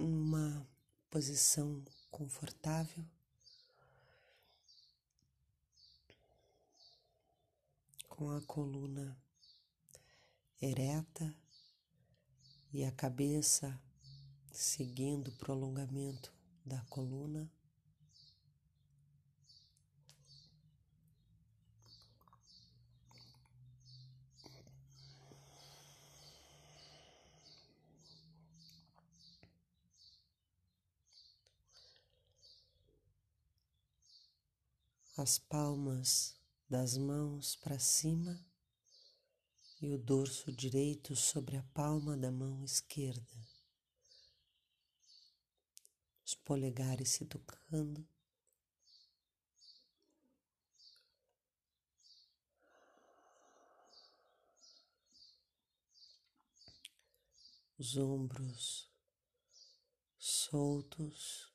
[0.00, 0.66] numa
[1.10, 3.04] posição confortável.
[8.08, 9.16] Com a coluna
[10.60, 11.34] ereta
[12.72, 13.80] e a cabeça
[14.52, 16.32] seguindo o prolongamento
[16.64, 17.50] da coluna.
[35.22, 36.34] As palmas
[36.66, 38.42] das mãos para cima
[39.78, 43.46] e o dorso direito sobre a palma da mão esquerda.
[46.24, 48.08] Os polegares se tocando.
[57.76, 58.90] Os ombros
[60.16, 61.49] soltos.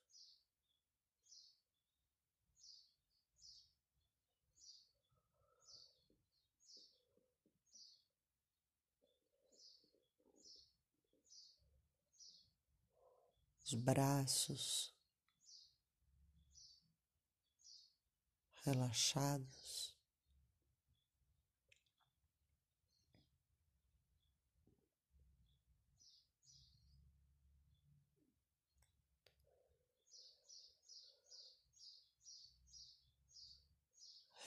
[13.66, 14.94] Os braços
[18.64, 19.96] relaxados.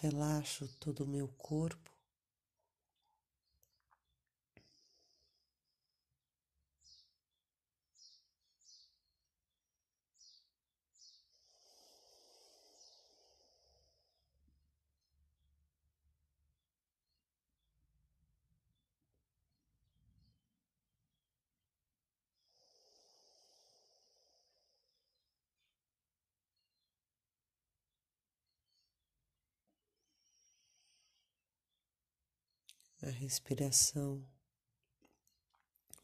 [0.01, 1.98] Relaxo todo o meu corpo.
[33.03, 34.27] A respiração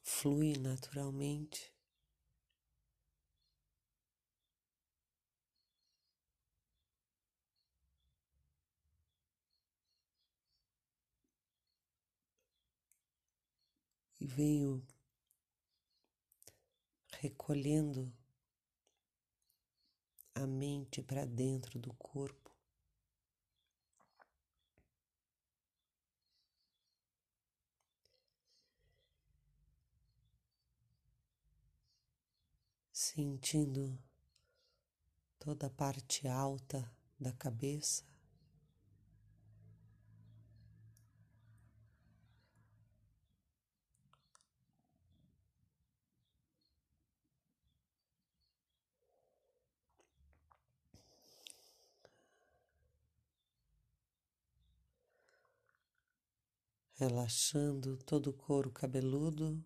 [0.02, 1.72] flui naturalmente.
[14.20, 14.82] E venho
[17.20, 18.12] recolhendo
[20.34, 22.43] a mente para dentro do corpo.
[32.94, 33.98] Sentindo
[35.36, 36.88] toda a parte alta
[37.18, 38.04] da cabeça.
[56.92, 59.60] Relaxando todo o couro cabeludo.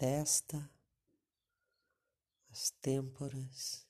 [0.00, 0.66] Testa,
[2.50, 3.86] as têmporas.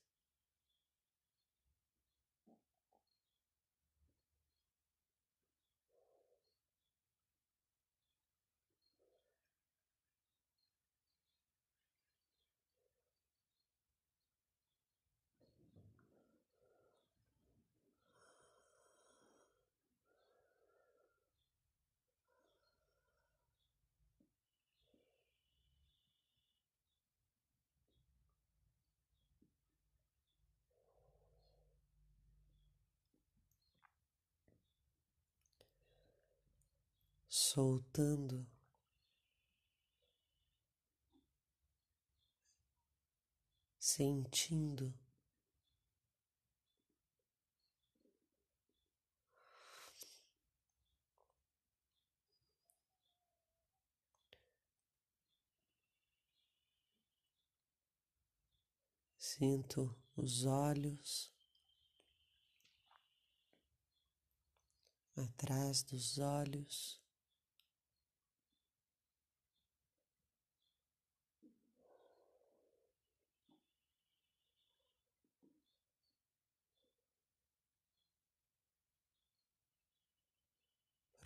[37.31, 38.45] Soltando.
[43.79, 44.93] Sentindo.
[59.17, 61.33] Sinto os olhos
[65.17, 67.01] atrás dos olhos.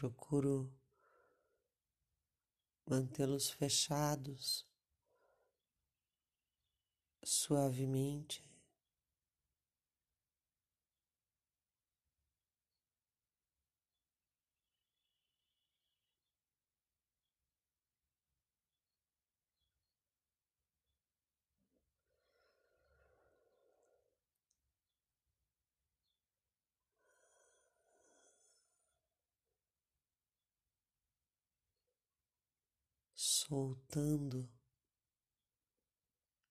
[0.04, 0.70] Procuro
[2.86, 4.66] mantê-los fechados
[7.22, 8.53] suavemente.
[33.46, 34.48] Soltando,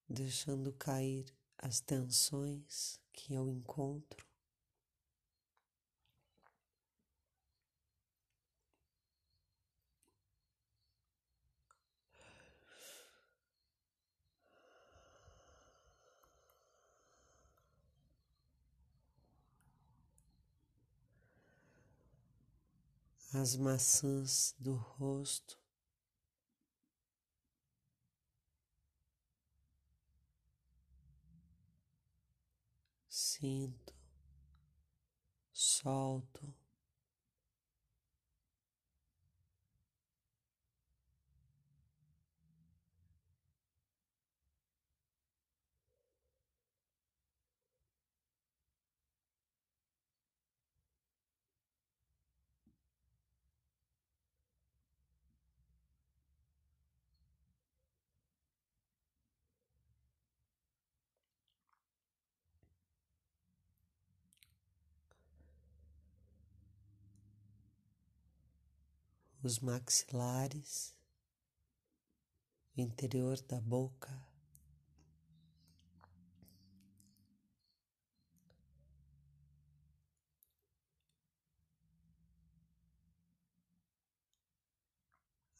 [0.07, 1.25] deixando cair
[1.57, 4.27] as tensões que eu encontro.
[23.35, 25.62] as maçãs do rosto.
[33.43, 33.93] Sinto,
[35.51, 36.62] solto.
[69.43, 70.95] Os maxilares,
[72.77, 74.09] o interior da boca.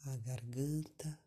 [0.06, 1.23] A garganta,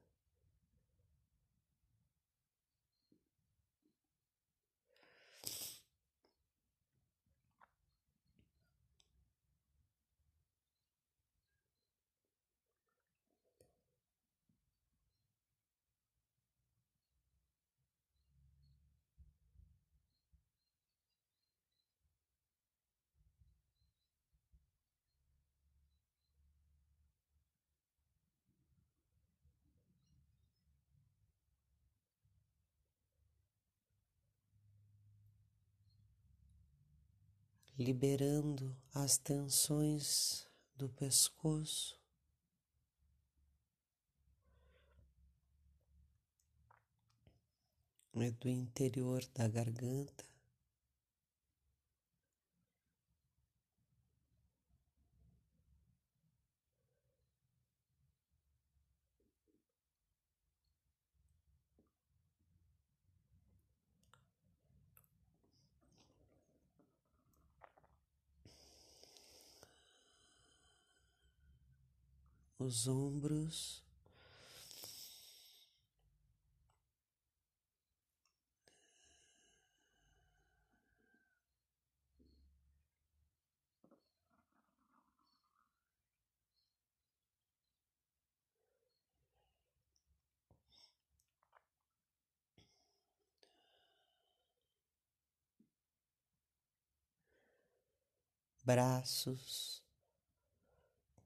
[37.78, 42.00] liberando as tensões do pescoço.
[48.14, 50.24] E do interior da garganta.
[72.58, 73.84] Os ombros.
[98.64, 99.85] Braços,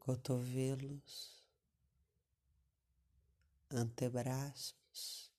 [0.01, 1.41] cotovelos,
[3.71, 5.31] antebraços,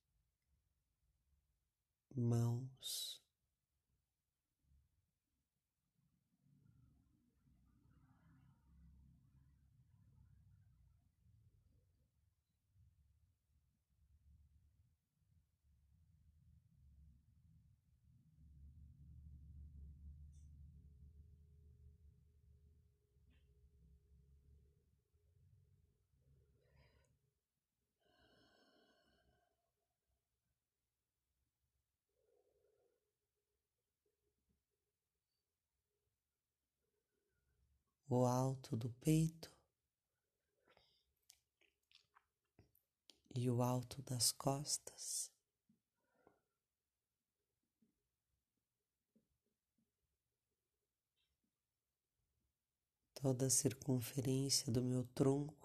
[2.15, 3.20] mãos.
[38.13, 39.49] O alto do peito
[43.33, 45.31] e o alto das costas.
[53.13, 55.60] Toda a circunferência do meu tronco.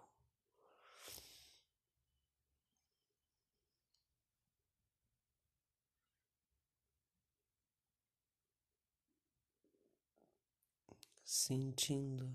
[11.37, 12.35] Sentindo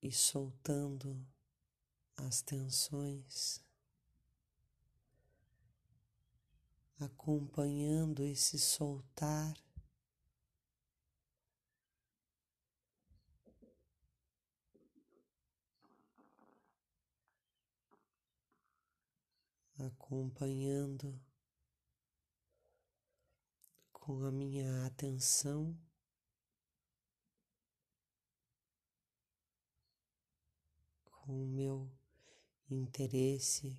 [0.00, 1.26] e soltando
[2.16, 3.60] as tensões,
[7.00, 9.54] acompanhando esse soltar.
[19.78, 21.20] Acompanhando
[23.92, 25.76] com a minha atenção.
[31.32, 31.90] Com o meu
[32.70, 33.74] interesse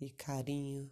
[0.00, 0.90] e carinho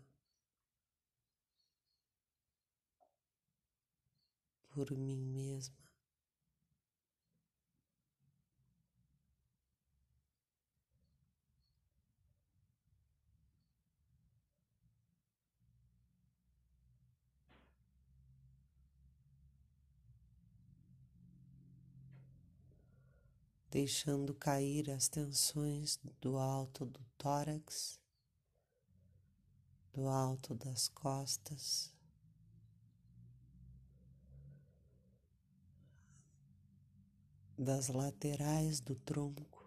[4.68, 5.81] por mim mesma.
[23.72, 27.98] Deixando cair as tensões do alto do tórax,
[29.94, 31.90] do alto das costas.
[37.56, 39.62] das laterais do tronco.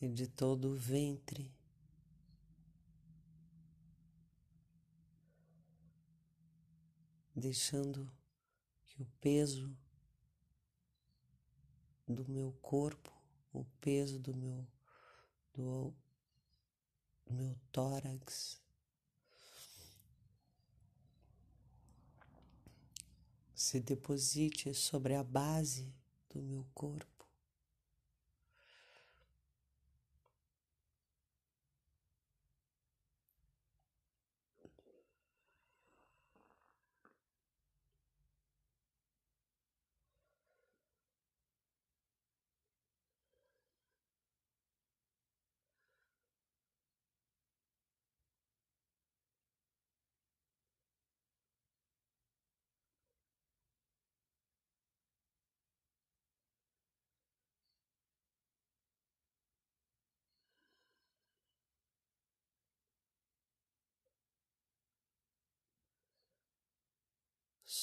[0.00, 1.52] E de todo o ventre.
[7.34, 8.10] Deixando
[8.84, 9.76] que o peso
[12.06, 13.12] do meu corpo,
[13.52, 14.66] o peso do meu,
[15.52, 15.94] do,
[17.28, 18.60] meu tórax.
[23.54, 25.92] Se deposite sobre a base
[26.30, 27.17] do meu corpo.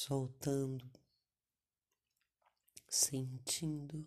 [0.06, 0.88] Soltando,
[2.88, 4.06] sentindo.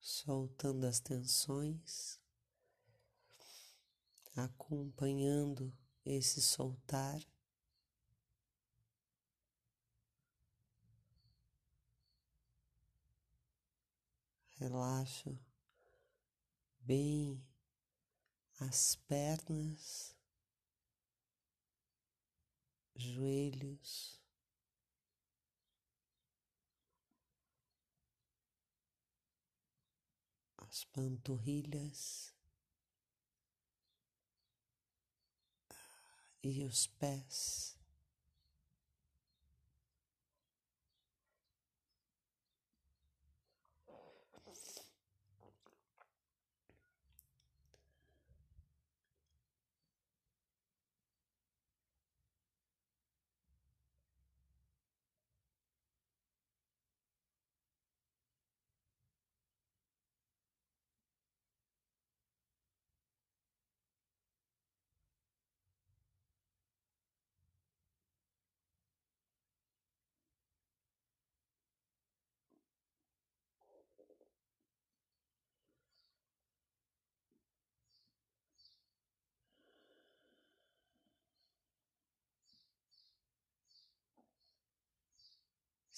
[0.00, 2.20] Soltando as tensões,
[4.36, 7.20] acompanhando esse soltar.
[14.58, 15.38] Relaxo
[16.80, 17.40] bem
[18.60, 20.16] as pernas,
[22.96, 24.20] joelhos,
[30.56, 32.34] as panturrilhas
[36.42, 37.77] e os pés.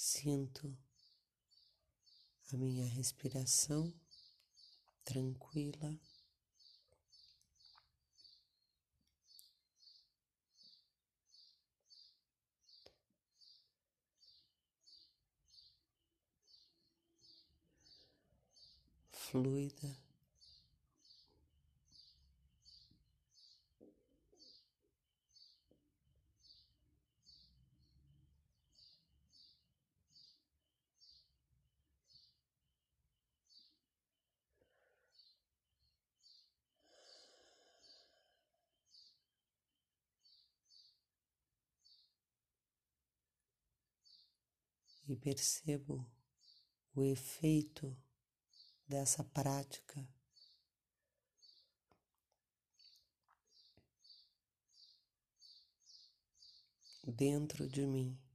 [0.02, 0.75] Sinto
[2.50, 3.92] a minha respiração
[5.04, 5.95] tranquila.
[19.11, 20.10] Fluida.
[45.12, 46.09] E percebo
[46.95, 47.97] o efeito
[48.87, 50.09] dessa prática.
[57.05, 58.30] Dentro de mim.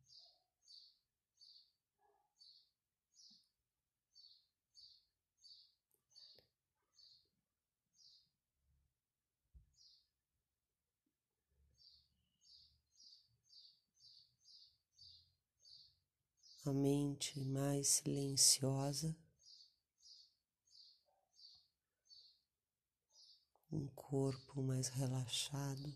[16.69, 19.15] A mente mais silenciosa,
[23.71, 25.95] um corpo mais relaxado.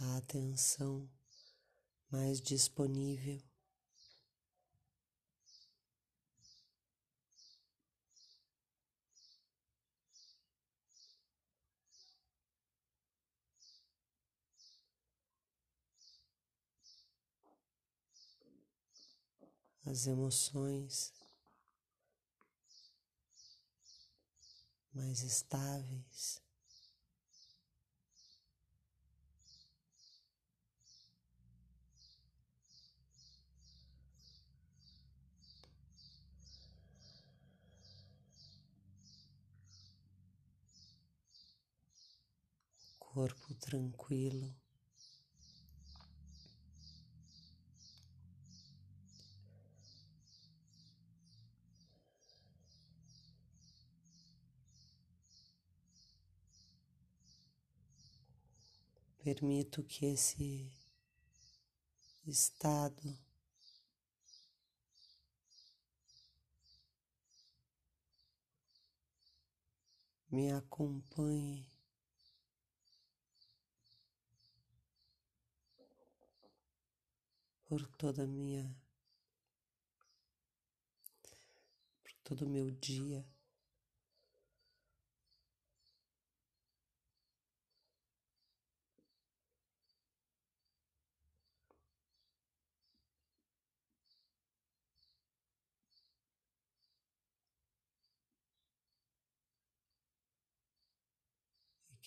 [0.00, 1.08] A atenção
[2.10, 3.42] mais disponível.
[19.86, 21.12] As emoções
[24.92, 26.42] mais estáveis.
[42.98, 44.65] Corpo tranquilo.
[59.26, 60.70] Permito que esse
[62.24, 63.18] estado
[70.30, 71.66] me acompanhe
[77.64, 78.80] por toda a minha
[82.00, 83.26] por todo o meu dia.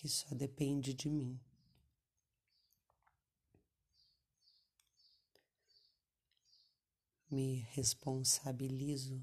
[0.00, 1.38] Que só depende de mim.
[7.30, 9.22] Me responsabilizo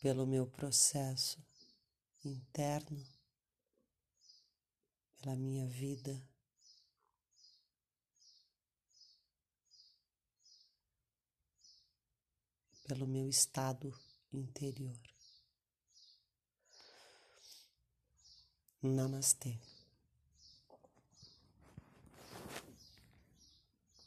[0.00, 1.38] pelo meu processo
[2.24, 3.06] interno,
[5.20, 6.20] pela minha vida.
[12.88, 13.96] Pelo meu estado
[14.32, 15.11] interior.
[18.82, 19.52] Namastê.